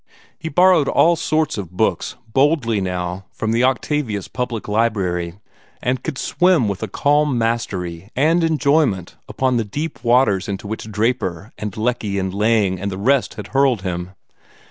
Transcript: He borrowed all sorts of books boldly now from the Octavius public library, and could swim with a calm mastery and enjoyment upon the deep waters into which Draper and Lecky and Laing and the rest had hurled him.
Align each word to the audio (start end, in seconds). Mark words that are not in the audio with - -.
He 0.39 0.49
borrowed 0.49 0.87
all 0.87 1.15
sorts 1.15 1.59
of 1.59 1.69
books 1.69 2.15
boldly 2.33 2.81
now 2.81 3.25
from 3.31 3.51
the 3.51 3.63
Octavius 3.63 4.27
public 4.27 4.67
library, 4.67 5.35
and 5.79 6.01
could 6.01 6.17
swim 6.17 6.67
with 6.67 6.81
a 6.81 6.87
calm 6.87 7.37
mastery 7.37 8.09
and 8.15 8.43
enjoyment 8.43 9.15
upon 9.29 9.57
the 9.57 9.63
deep 9.63 10.03
waters 10.03 10.47
into 10.49 10.65
which 10.65 10.91
Draper 10.91 11.51
and 11.55 11.77
Lecky 11.77 12.17
and 12.17 12.33
Laing 12.33 12.79
and 12.79 12.91
the 12.91 12.97
rest 12.97 13.35
had 13.35 13.49
hurled 13.49 13.83
him. 13.83 14.15